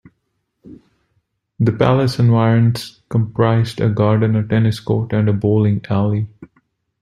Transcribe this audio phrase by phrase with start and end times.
[1.59, 6.25] The palace environs comprised a garden, a tennis court and a bowling alley.